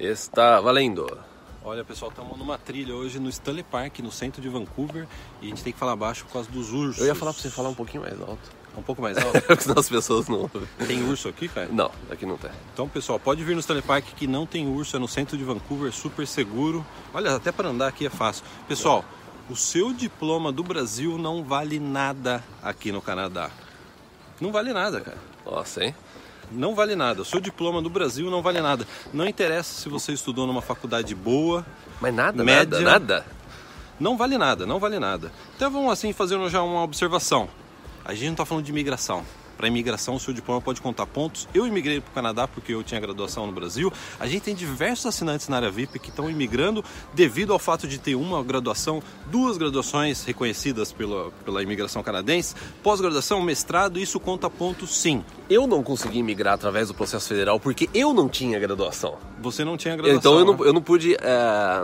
[0.00, 1.06] Está valendo.
[1.62, 5.06] Olha pessoal, estamos numa trilha hoje no Stanley Park, no centro de Vancouver,
[5.42, 7.02] e a gente tem que falar baixo por causa dos ursos.
[7.02, 8.40] Eu ia falar pra você falar um pouquinho mais alto.
[8.78, 9.42] Um pouco mais alto?
[9.42, 10.50] Porque senão as pessoas não.
[10.86, 11.68] Tem urso aqui, cara?
[11.70, 12.50] Não, aqui não tem.
[12.72, 15.44] Então, pessoal, pode vir no Stanley Park que não tem urso, é no centro de
[15.44, 16.82] Vancouver, super seguro.
[17.12, 18.42] Olha, até para andar aqui é fácil.
[18.66, 19.04] Pessoal,
[19.50, 23.50] o seu diploma do Brasil não vale nada aqui no Canadá.
[24.40, 25.18] Não vale nada, cara.
[25.44, 25.94] Nossa, hein?
[26.50, 27.22] Não vale nada.
[27.22, 28.86] O seu diploma do Brasil não vale nada.
[29.12, 31.64] Não interessa se você estudou numa faculdade boa,
[32.00, 32.80] Mas nada, Média.
[32.80, 33.26] nada, nada.
[33.98, 35.30] não vale nada, não vale nada.
[35.56, 37.48] Então vamos assim fazendo já uma observação.
[38.04, 39.24] A gente não está falando de imigração.
[39.60, 41.46] Para imigração, o seu diploma pode contar pontos.
[41.52, 43.92] Eu imigrei para o Canadá porque eu tinha graduação no Brasil.
[44.18, 46.82] A gente tem diversos assinantes na área VIP que estão imigrando
[47.12, 53.42] devido ao fato de ter uma graduação, duas graduações reconhecidas pela, pela imigração canadense, pós-graduação,
[53.42, 55.22] mestrado, isso conta pontos sim.
[55.50, 59.18] Eu não consegui migrar através do processo federal porque eu não tinha graduação.
[59.42, 60.18] Você não tinha graduação.
[60.18, 60.68] Então eu não, né?
[60.68, 61.82] eu não pude é,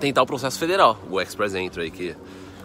[0.00, 2.16] tentar o processo federal, o Express Entry que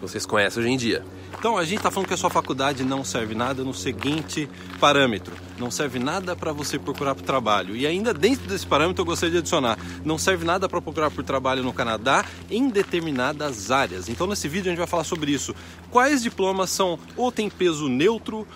[0.08, 1.04] vocês conhecem hoje em dia.
[1.38, 4.48] Então a gente está falando que a sua faculdade não serve nada no seguinte
[4.80, 7.76] parâmetro: não serve nada para você procurar por trabalho.
[7.76, 11.24] E ainda dentro desse parâmetro eu gostaria de adicionar: não serve nada para procurar por
[11.24, 14.08] trabalho no Canadá em determinadas áreas.
[14.08, 15.54] Então nesse vídeo a gente vai falar sobre isso.
[15.90, 18.46] Quais diplomas são ou tem peso neutro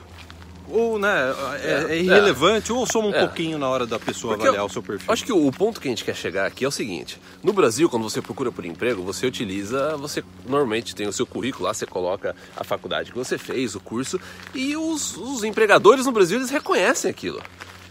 [0.70, 3.20] ou né, é, é irrelevante ou soma um É.
[3.20, 5.12] pouquinho na hora da pessoa Porque avaliar eu- o seu perfil.
[5.12, 7.88] Acho que o ponto que a gente quer chegar aqui é o seguinte: no Brasil,
[7.88, 11.86] quando você procura por emprego, você utiliza, você normalmente tem o seu currículo lá, você
[11.86, 14.20] coloca a faculdade que você fez, o curso,
[14.54, 17.40] e os, os empregadores no Brasil eles reconhecem aquilo.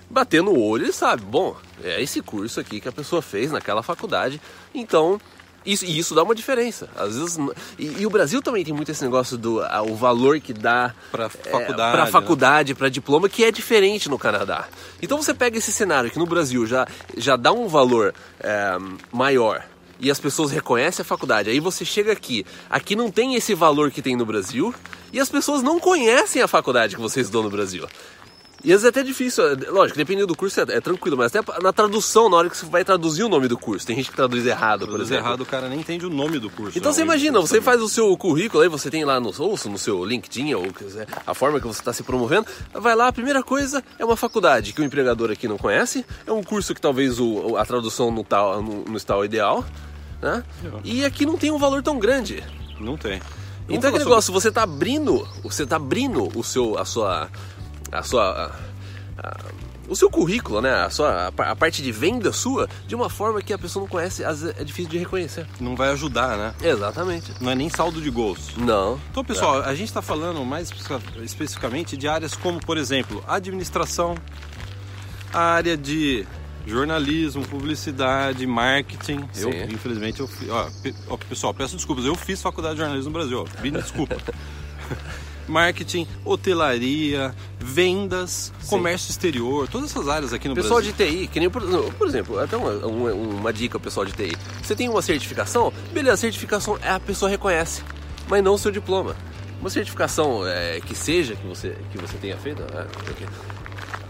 [0.09, 3.83] Batendo o olho, eles sabem, bom, é esse curso aqui que a pessoa fez naquela
[3.83, 4.39] faculdade,
[4.73, 5.19] então.
[5.67, 6.89] Isso, e isso dá uma diferença.
[6.95, 7.37] Às vezes.
[7.77, 10.95] E, e o Brasil também tem muito esse negócio do ah, o valor que dá
[11.11, 12.11] Pra é, faculdade, pra né?
[12.11, 14.69] faculdade, para diploma, que é diferente no Canadá.
[15.01, 18.77] Então você pega esse cenário que no Brasil já, já dá um valor é,
[19.11, 19.61] maior
[19.99, 21.49] e as pessoas reconhecem a faculdade.
[21.49, 24.73] Aí você chega aqui, aqui não tem esse valor que tem no Brasil
[25.11, 27.87] e as pessoas não conhecem a faculdade que você estudou no Brasil.
[28.63, 31.33] E às vezes é até difícil, é, lógico, dependendo do curso é, é tranquilo, mas
[31.35, 34.09] até na tradução, na hora que você vai traduzir o nome do curso, tem gente
[34.09, 35.25] que traduz errado, por Traduz exemplo.
[35.27, 36.77] errado, o cara nem entende o nome do curso.
[36.77, 37.61] Então você O imagina, você também.
[37.65, 40.65] faz o seu currículo aí, você tem lá no, ou no seu LinkedIn, ou
[41.25, 44.73] a forma que você está se promovendo, vai lá, a primeira coisa é uma faculdade
[44.73, 48.21] que o empregador aqui não conhece, é um curso que talvez o, a tradução não
[48.21, 49.63] está não, não está o ideal,
[50.21, 50.43] né?
[50.83, 52.43] E aqui não tem um valor tão grande.
[52.79, 53.19] Não tem.
[53.19, 53.29] Vamos
[53.69, 57.29] Então falar aquele sobre- negócio, você está abrindo, você tá abrindo o seu, a sua,
[57.91, 58.53] a sua,
[59.17, 59.37] a- a-
[59.87, 60.73] o seu currículo, né?
[60.83, 63.83] A sua, a pa- a parte de venda sua, de uma forma que a pessoa
[63.83, 65.47] não conhece, às vezes é difícil de reconhecer.
[65.61, 66.53] Não vai ajudar, né?
[66.61, 67.31] Exatamente.
[67.41, 68.49] Não é nem saldo de gols.
[68.57, 68.99] Não.
[69.11, 74.15] Então, pessoal, a gente está falando mais espe- especificamente de áreas como, por exemplo, administração,
[75.33, 76.27] a área de
[76.65, 79.21] jornalismo, publicidade, marketing.
[79.37, 79.63] Eu, Sim.
[79.73, 83.45] infelizmente, eu ó, pe- ó, pessoal, peço desculpas, eu fiz faculdade de jornalismo no Brasil,
[83.47, 84.17] ó, me desculpa.
[85.47, 90.93] marketing, hotelaria, vendas, comércio exterior, todas essas áreas aqui no Pessoal Brasil.
[90.97, 91.61] de TI, que nem por,
[91.93, 94.35] por exemplo, até uma, uma, uma dica pessoal de TI.
[94.61, 97.81] Você tem uma certificação, beleza, a certificação é a pessoa reconhece,
[98.27, 99.15] mas não o seu diploma.
[99.59, 102.81] Uma certificação é, que seja que você, que você tenha feito, é,
[103.11, 103.27] ok.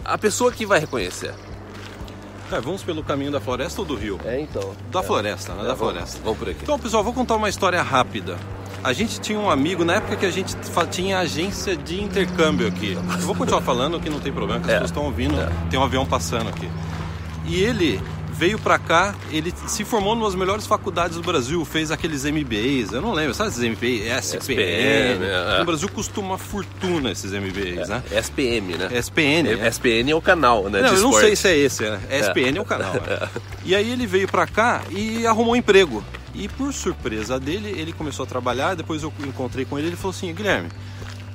[0.04, 1.34] a pessoa que vai reconhecer.
[2.52, 4.20] É, vamos pelo caminho da floresta ou do rio?
[4.24, 4.74] É, então.
[4.90, 5.64] Da floresta, né?
[5.64, 6.20] Da vamos- floresta.
[6.24, 6.60] Vamos por aqui.
[6.64, 8.38] Então, pessoal, vou contar uma história rápida.
[8.84, 10.56] A gente tinha um amigo, na época que a gente
[10.92, 12.94] tinha agência de intercâmbio aqui.
[12.94, 14.74] Eu vou continuar falando que não tem problema, que as É.
[14.76, 15.50] pessoas estão ouvindo, É.
[15.70, 16.70] tem um avião passando aqui.
[17.46, 18.00] E ele
[18.32, 22.94] veio pra cá, ele se formou numa das melhores faculdades do Brasil, fez aqueles MBAs,
[22.94, 24.36] eu não lembro, sabe esses MBAs?
[24.36, 24.62] SPM.
[25.26, 25.58] É.
[25.60, 28.04] No Brasil custa uma fortuna esses MBAs, né?
[28.12, 28.90] SPM, né?
[28.92, 29.56] SPN.
[29.56, 29.68] né?
[29.70, 30.82] SPN é o canal, né?
[30.82, 32.00] Não, eu não sei se é esse, né?
[32.12, 32.94] SPN é, o canal.
[32.94, 33.28] né?
[33.66, 36.02] E aí ele veio pra cá e arrumou um emprego.
[36.38, 38.76] E por surpresa dele, ele começou a trabalhar.
[38.76, 40.70] Depois eu encontrei com ele ele falou assim: Guilherme,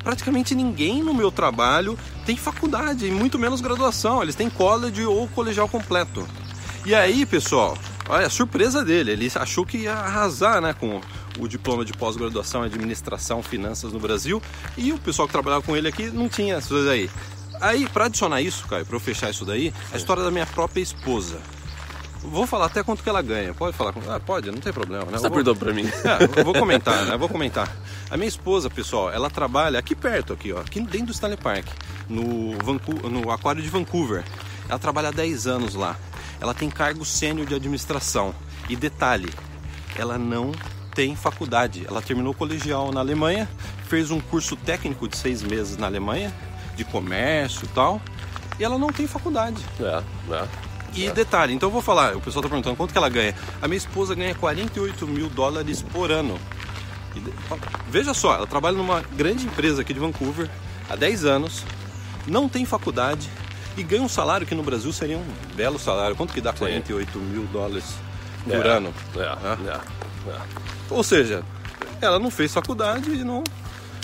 [0.02, 4.22] praticamente ninguém no meu trabalho tem faculdade, muito menos graduação.
[4.22, 6.26] Eles têm college ou colegial completo.
[6.86, 7.76] E aí, pessoal,
[8.08, 9.10] olha a surpresa dele.
[9.10, 11.00] Ele achou que ia arrasar né, com
[11.38, 14.40] o diploma de pós-graduação em administração, finanças no Brasil.
[14.76, 17.10] E o pessoal que trabalhava com ele aqui não tinha essas coisas aí.
[17.60, 20.80] Aí, para adicionar isso, Caio, para eu fechar isso daí, a história da minha própria
[20.80, 21.40] esposa.
[22.22, 23.52] Vou falar até quanto que ela ganha.
[23.52, 23.92] Pode falar?
[23.92, 25.12] com- Ah, pode, não tem problema, né?
[25.12, 25.84] Você tá Eu vou- perdoando pra mim?
[26.36, 27.14] é, eu vou comentar, né?
[27.14, 27.68] Eu vou comentar.
[28.10, 31.66] A minha esposa, pessoal, ela trabalha aqui perto, aqui, ó, aqui dentro do Stanley Park,
[32.08, 34.22] no, Vancou- no aquário de Vancouver.
[34.68, 35.96] Ela trabalha há 10 anos lá.
[36.40, 38.34] Ela tem cargo sênior de administração.
[38.68, 39.28] E detalhe,
[39.96, 40.52] ela não
[40.94, 41.84] tem faculdade.
[41.88, 43.48] Ela terminou colegial na Alemanha,
[43.88, 46.32] fez um curso técnico de seis meses na Alemanha,
[46.76, 48.00] de comércio e tal,
[48.58, 49.62] e ela não tem faculdade.
[49.80, 50.02] É,
[50.34, 50.48] é.
[50.94, 53.34] E detalhe, então eu vou falar, o pessoal tá perguntando quanto que ela ganha.
[53.60, 56.38] A minha esposa ganha 48 mil dólares por ano.
[57.16, 57.22] E,
[57.88, 60.50] veja só, ela trabalha numa grande empresa aqui de Vancouver
[60.88, 61.64] há 10 anos,
[62.26, 63.28] não tem faculdade
[63.76, 65.24] e ganha um salário que no Brasil seria um
[65.54, 66.14] belo salário.
[66.14, 67.18] Quanto que dá 48 Sim.
[67.18, 67.84] mil dólares
[68.44, 68.94] por é, ano?
[69.16, 70.40] É, é, é,
[70.90, 71.42] Ou seja,
[72.00, 73.42] ela não fez faculdade e não,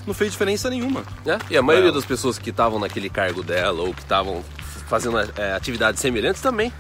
[0.07, 1.03] não fez diferença nenhuma.
[1.27, 4.43] É, e a maioria das pessoas que estavam naquele cargo dela ou que estavam
[4.89, 6.73] fazendo é, atividades semelhantes também.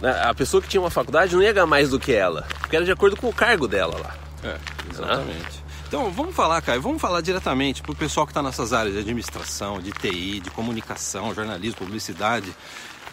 [0.00, 0.10] Né?
[0.22, 2.84] A pessoa que tinha uma faculdade não ia ganhar mais do que ela, porque era
[2.84, 4.16] de acordo com o cargo dela lá.
[4.44, 4.56] É,
[4.92, 5.64] exatamente.
[5.88, 9.00] Então vamos falar, Caio, vamos falar diretamente para o pessoal que está nessas áreas de
[9.00, 12.54] administração, de TI, de comunicação, jornalismo, publicidade,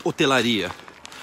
[0.04, 0.70] hotelaria.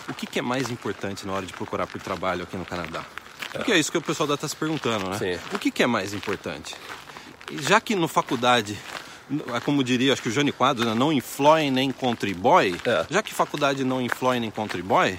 [0.09, 3.05] O que, que é mais importante na hora de procurar por trabalho aqui no Canadá?
[3.53, 5.19] Porque é isso que o pessoal está se perguntando, né?
[5.19, 5.38] Sim.
[5.53, 6.77] O que, que é mais importante?
[7.53, 8.79] Já que no faculdade
[9.65, 10.94] como diria, acho que o Johnny Quadros, né?
[10.94, 13.06] não influi nem contribui, é.
[13.11, 15.19] já que faculdade não influi nem contribui,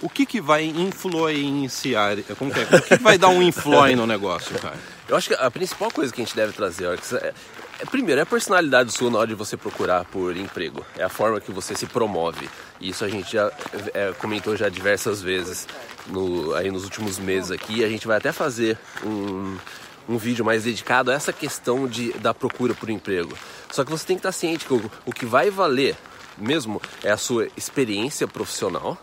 [0.00, 2.76] o que, que vai influenciar, como que é?
[2.76, 4.76] o que vai dar um influi no negócio, cara?
[5.08, 7.34] Eu acho que a principal coisa que a gente deve trazer, é,
[7.80, 10.84] é, primeiro, é a personalidade sua na hora de você procurar por emprego.
[10.96, 12.48] É a forma que você se promove.
[12.80, 13.50] E isso a gente já
[13.94, 15.66] é, comentou já diversas vezes
[16.06, 17.84] no, aí nos últimos meses aqui.
[17.84, 19.56] A gente vai até fazer um,
[20.08, 23.36] um vídeo mais dedicado a essa questão de, da procura por emprego.
[23.70, 25.96] Só que você tem que estar ciente que o, o que vai valer
[26.36, 28.96] mesmo é a sua experiência profissional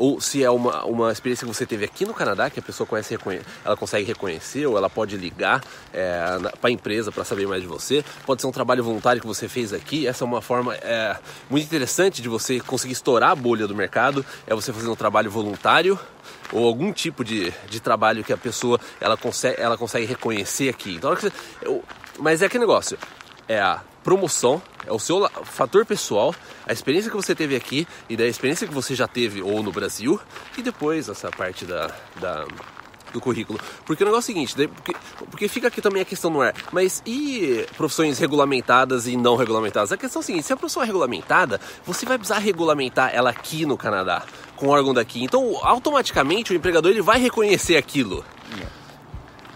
[0.00, 2.86] ou se é uma, uma experiência que você teve aqui no Canadá, que a pessoa
[2.86, 3.18] conhece,
[3.62, 5.62] ela consegue reconhecer, ou ela pode ligar
[5.92, 8.02] é, para a empresa para saber mais de você.
[8.24, 10.06] Pode ser um trabalho voluntário que você fez aqui.
[10.06, 11.18] Essa é uma forma é,
[11.50, 15.30] muito interessante de você conseguir estourar a bolha do mercado, é você fazer um trabalho
[15.30, 16.00] voluntário
[16.50, 20.94] ou algum tipo de, de trabalho que a pessoa ela consegue, ela consegue reconhecer aqui.
[20.94, 21.14] Então,
[22.18, 22.98] mas é aquele negócio,
[23.46, 23.60] é
[24.02, 26.34] promoção, é o seu fator pessoal,
[26.66, 29.72] a experiência que você teve aqui e da experiência que você já teve ou no
[29.72, 30.20] Brasil
[30.56, 32.46] e depois essa parte da, da
[33.12, 33.58] do currículo.
[33.84, 34.94] Porque o negócio é o seguinte, porque,
[35.30, 39.92] porque fica aqui também a questão no ar, mas e profissões regulamentadas e não regulamentadas?
[39.92, 43.30] A questão é a seguinte, se a profissão é regulamentada, você vai precisar regulamentar ela
[43.30, 44.22] aqui no Canadá,
[44.56, 45.22] com órgão daqui.
[45.22, 48.24] Então, automaticamente o empregador ele vai reconhecer aquilo.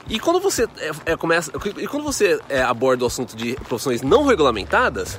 [0.09, 4.03] E quando você é, é, começa, e quando você é, aborda o assunto de profissões
[4.03, 5.19] não regulamentadas,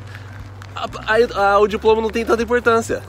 [0.76, 3.02] a, a, a, o diploma não tem tanta importância.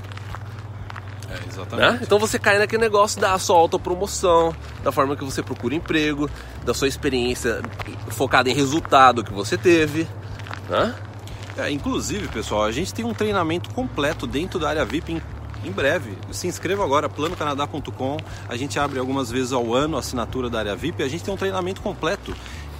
[1.28, 1.92] É, exatamente.
[1.92, 2.00] Né?
[2.02, 6.30] Então você cai naquele negócio da sua autopromoção, da forma que você procura emprego,
[6.64, 7.60] da sua experiência
[8.08, 10.08] focada em resultado que você teve.
[10.70, 10.94] Né?
[11.58, 15.22] É, inclusive, pessoal, a gente tem um treinamento completo dentro da área VIP em
[15.72, 16.16] breve.
[16.30, 18.16] Se inscreva agora, planocanadá.com.
[18.48, 21.02] A gente abre algumas vezes ao ano a assinatura da área VIP.
[21.02, 22.34] A gente tem um treinamento completo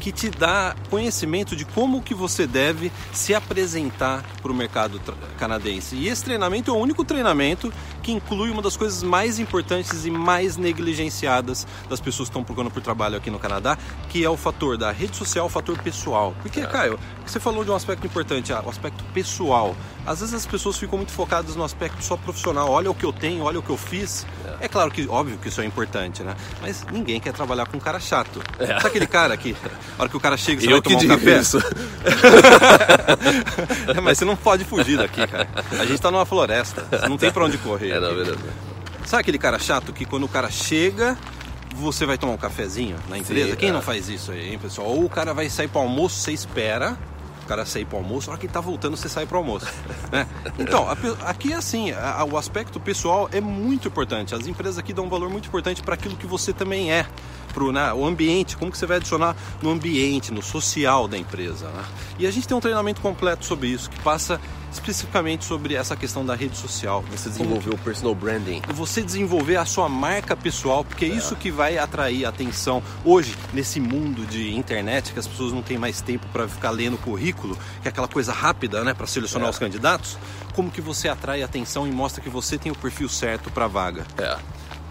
[0.07, 5.01] que te dá conhecimento de como que você deve se apresentar para o mercado
[5.37, 5.97] canadense.
[5.97, 7.73] E esse treinamento é o único treinamento
[8.05, 12.71] que inclui uma das coisas mais importantes e mais negligenciadas das pessoas que estão procurando
[12.71, 13.77] por trabalho aqui no Canadá,
[14.09, 16.37] que é o fator da rede social, o fator pessoal.
[16.41, 16.67] Porque, é.
[16.67, 19.75] Caio, você falou de um aspecto importante, ah, o aspecto pessoal.
[20.07, 22.71] Às vezes as pessoas ficam muito focadas no aspecto só profissional.
[22.71, 24.25] Olha o que eu tenho, olha o que eu fiz.
[24.61, 26.37] É, é claro que, óbvio que isso é importante, né?
[26.63, 28.41] Mas ninguém quer trabalhar com um cara chato.
[28.61, 28.67] É.
[28.67, 29.57] Sabe aquele cara que,
[29.99, 31.39] a hora que o cara chega, você eu vai tomar um café?
[31.39, 31.59] Isso.
[33.97, 35.49] é, mas você não pode fugir daqui, cara.
[35.79, 37.91] A gente tá numa floresta, não tem para onde correr.
[37.93, 38.39] É, não, beleza.
[39.05, 41.17] Sabe aquele cara chato que quando o cara chega,
[41.75, 43.51] você vai tomar um cafezinho na empresa?
[43.51, 43.73] Sim, Quem é.
[43.73, 44.89] não faz isso aí, hein, pessoal?
[44.89, 46.99] Ou o cara vai sair para almoço, você espera
[47.47, 49.67] cara sair para almoço, a hora que tá voltando, você sai para almoço.
[50.13, 50.25] Né?
[50.57, 50.87] Então,
[51.25, 54.35] aqui é assim, a, o aspecto pessoal é muito importante.
[54.35, 57.07] As empresas aqui dão um valor muito importante para aquilo que você também é.
[57.53, 61.67] Pro, né, o ambiente, como que você vai adicionar no ambiente, no social da empresa.
[61.69, 61.85] Né?
[62.21, 64.41] E a gente tem um treinamento completo sobre isso, que passa
[64.77, 67.05] especificamente sobre essa questão da rede social.
[67.11, 68.63] Você desenvolver o personal branding.
[68.69, 72.83] Você desenvolver a sua marca pessoal, porque é, é isso que vai atrair atenção.
[73.05, 76.97] Hoje, nesse mundo de internet, que as pessoas não têm mais tempo para ficar lendo
[76.99, 79.51] currículo, que é aquela coisa rápida, né, para selecionar é.
[79.51, 80.19] os candidatos,
[80.55, 83.69] como que você atrai atenção e mostra que você tem o perfil certo para a
[83.69, 84.07] vaga?
[84.19, 84.37] É.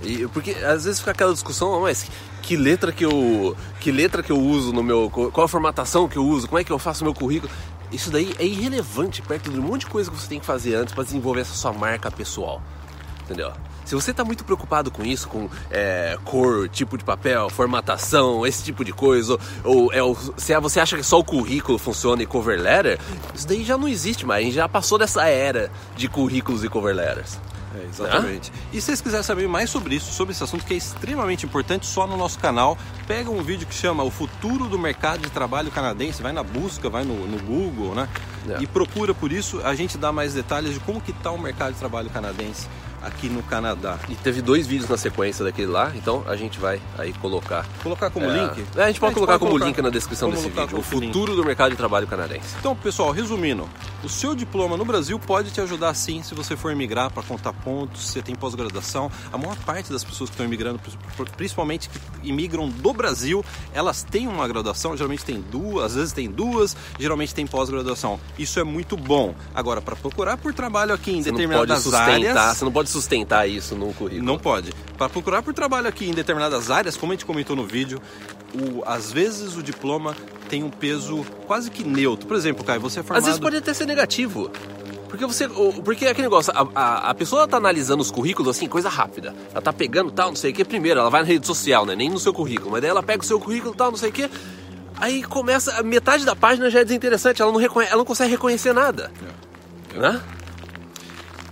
[0.01, 2.05] E, porque às vezes fica aquela discussão, mas
[2.41, 6.17] que letra que eu que letra que eu uso no meu qual a formatação que
[6.17, 7.51] eu uso, como é que eu faço o meu currículo?
[7.95, 10.75] Isso daí é irrelevante perto de um monte de coisa que você tem que fazer
[10.75, 12.61] antes para desenvolver essa sua marca pessoal.
[13.23, 13.53] Entendeu?
[13.85, 18.63] Se você está muito preocupado com isso, com é, cor, tipo de papel, formatação, esse
[18.65, 19.99] tipo de coisa, ou, é,
[20.35, 22.99] se é, você acha que só o currículo funciona e cover letter,
[23.33, 24.53] isso daí já não existe mais.
[24.53, 27.39] Já passou dessa era de currículos e cover letters.
[27.77, 28.51] É, exatamente.
[28.53, 28.67] Ah?
[28.73, 31.85] E se vocês quiserem saber mais sobre isso, sobre esse assunto que é extremamente importante,
[31.85, 32.77] só no nosso canal,
[33.07, 36.89] pega um vídeo que chama O Futuro do Mercado de Trabalho Canadense, vai na busca,
[36.89, 38.07] vai no, no Google, né?
[38.47, 38.61] É.
[38.61, 41.73] E procura por isso, a gente dá mais detalhes de como que está o mercado
[41.73, 42.67] de trabalho canadense
[43.05, 43.97] aqui no Canadá.
[44.09, 47.65] E teve dois vídeos na sequência daquele lá, então a gente vai aí colocar.
[47.83, 48.33] Colocar como é...
[48.33, 48.65] link?
[48.75, 49.65] É, a gente pode a gente colocar pode como colocar...
[49.65, 50.77] link na descrição desse vídeo.
[50.77, 51.35] O futuro link.
[51.35, 52.55] do mercado de trabalho canadense.
[52.59, 53.69] Então, pessoal, resumindo,
[54.03, 57.53] o seu diploma no Brasil pode te ajudar sim se você for emigrar para contar
[57.53, 59.11] pontos, se você tem pós-graduação.
[59.31, 60.79] A maior parte das pessoas que estão imigrando,
[61.37, 66.29] principalmente que imigram do Brasil, elas têm uma graduação, geralmente tem duas, às vezes tem
[66.29, 68.19] duas, geralmente tem pós-graduação.
[68.37, 69.35] Isso é muito bom.
[69.53, 72.57] Agora, para procurar por trabalho aqui em você determinadas áreas.
[72.57, 74.25] Você não pode sustentar isso no currículo.
[74.25, 74.71] Não pode.
[74.97, 78.01] Para procurar por trabalho aqui em determinadas áreas, como a gente comentou no vídeo,
[78.53, 80.15] o, às vezes o diploma
[80.47, 82.27] tem um peso quase que neutro.
[82.27, 83.19] Por exemplo, Caio, você é formado...
[83.19, 84.49] Às vezes pode até ser negativo.
[85.09, 85.47] Porque você.
[85.47, 89.33] Porque é aquele negócio, a, a, a, pessoa tá analisando os currículos assim, coisa rápida.
[89.51, 90.65] Ela tá pegando tal, não sei o que.
[90.65, 91.95] Primeiro, ela vai na rede social, né?
[91.95, 92.71] Nem no seu currículo.
[92.71, 94.29] Mas daí ela pega o seu currículo tal, não sei o que.
[94.97, 95.81] Aí começa.
[95.83, 99.11] Metade da página já é desinteressante, ela não, reconhece, ela não consegue reconhecer nada.
[99.93, 99.99] É.
[99.99, 100.21] Né?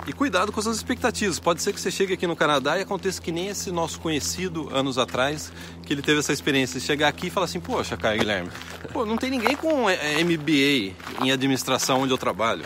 [0.06, 1.40] E cuidado com as expectativas.
[1.40, 4.70] Pode ser que você chegue aqui no Canadá e aconteça que nem esse nosso conhecido
[4.76, 5.52] anos atrás,
[5.84, 8.50] que ele teve essa experiência de chegar aqui e falar assim: Poxa, Caio Guilherme,
[8.92, 10.94] pô, não tem ninguém com é, é, MBA
[11.24, 12.66] em administração onde eu trabalho.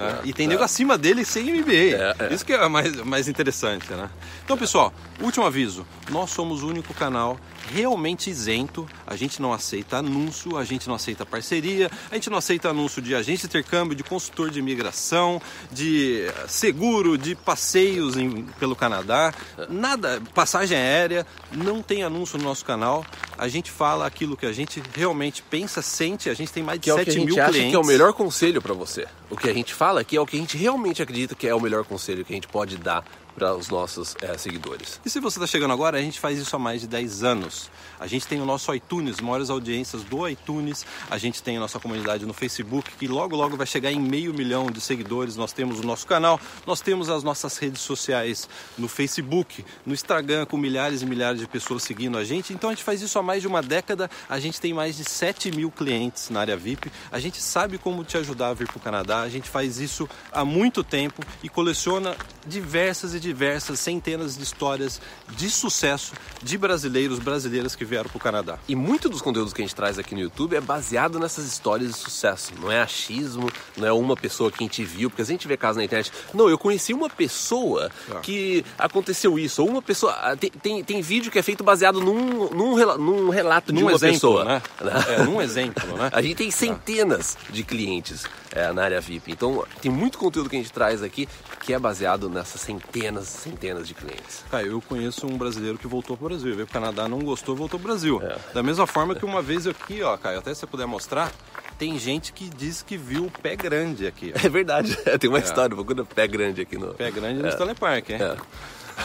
[0.00, 1.72] É, é, e tem nego acima dele sem MBA.
[1.72, 4.08] É, é, Isso que é mais, mais interessante, né?
[4.44, 7.38] Então, pessoal, último aviso: nós somos o único canal
[7.72, 8.88] realmente isento.
[9.06, 13.00] A gente não aceita anúncio, a gente não aceita parceria, a gente não aceita anúncio
[13.00, 15.40] de agente de intercâmbio, de consultor de imigração,
[15.70, 19.32] de seguro, de passeios em, pelo Canadá.
[19.68, 23.04] Nada, passagem aérea, não tem anúncio no nosso canal.
[23.40, 26.28] A gente fala aquilo que a gente realmente pensa, sente.
[26.28, 27.70] A gente tem mais de que 7 é mil clientes.
[27.70, 29.06] que é o melhor conselho para você.
[29.30, 31.54] O que a gente fala aqui é o que a gente realmente acredita que é
[31.54, 33.02] o melhor conselho que a gente pode dar
[33.40, 35.00] para os nossos é, seguidores.
[35.02, 37.70] E se você está chegando agora, a gente faz isso há mais de 10 anos.
[37.98, 40.84] A gente tem o nosso iTunes, maiores audiências do iTunes.
[41.10, 44.34] A gente tem a nossa comunidade no Facebook, que logo, logo vai chegar em meio
[44.34, 45.36] milhão de seguidores.
[45.36, 50.44] Nós temos o nosso canal, nós temos as nossas redes sociais no Facebook, no Instagram,
[50.44, 52.52] com milhares e milhares de pessoas seguindo a gente.
[52.52, 54.10] Então a gente faz isso há mais de uma década.
[54.28, 56.92] A gente tem mais de 7 mil clientes na área VIP.
[57.10, 59.22] A gente sabe como te ajudar a vir para o Canadá.
[59.22, 62.14] A gente faz isso há muito tempo e coleciona
[62.46, 63.29] diversas e diversas
[63.76, 65.00] centenas de histórias
[65.36, 68.58] de sucesso de brasileiros, brasileiras que vieram para o Canadá.
[68.68, 71.92] E muito dos conteúdos que a gente traz aqui no YouTube é baseado nessas histórias
[71.92, 72.52] de sucesso.
[72.60, 75.56] Não é achismo, não é uma pessoa que a gente viu, porque a gente vê
[75.56, 76.12] casos na internet.
[76.34, 78.20] Não, eu conheci uma pessoa ah.
[78.20, 80.12] que aconteceu isso, ou uma pessoa.
[80.12, 83.84] Ah, tem, tem, tem, vídeo que é feito baseado num, num, num relato num de
[83.84, 84.44] uma exemplo, pessoa.
[84.44, 84.62] Né?
[85.10, 86.10] É, num exemplo, né?
[86.12, 87.52] A gente tem centenas ah.
[87.52, 89.32] de clientes é, na área VIP.
[89.32, 91.28] Então tem muito conteúdo que a gente traz aqui
[91.60, 94.44] que é baseado nessas centenas, centenas de clientes.
[94.50, 97.20] Cara, eu conheço um brasileiro que voltou para o Brasil, veio para o Canadá, não
[97.20, 98.20] gostou, voltou para o Brasil.
[98.22, 98.36] É.
[98.54, 101.32] Da mesma forma que uma vez aqui, ó, Caio, até se você puder mostrar,
[101.78, 104.32] tem gente que diz que viu o pé grande aqui.
[104.36, 104.46] Ó.
[104.46, 105.42] É verdade, tem uma é.
[105.42, 106.94] história, procura pé grande aqui no.
[106.94, 107.50] Pé grande no é.
[107.50, 108.36] Stanley Park, é.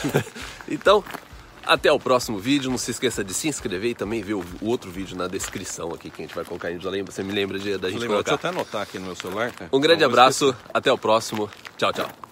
[0.68, 1.02] então,
[1.66, 2.70] até o próximo vídeo.
[2.70, 6.08] Não se esqueça de se inscrever e também ver o, outro vídeo na descrição aqui
[6.08, 6.72] que a gente vai colocar.
[6.78, 8.30] Já lembra, você me lembra de, da gente lembra, colocar.
[8.30, 9.52] Deixa eu até anotar aqui no meu celular.
[9.72, 11.50] Um grande abraço, até o próximo.
[11.76, 12.25] Tchau, tchau.